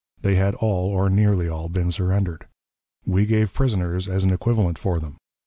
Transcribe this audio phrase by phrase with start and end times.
[0.23, 2.47] They had all, or nearly all, been surrendered.
[3.05, 5.17] We gave prisoners as an equivalent for them.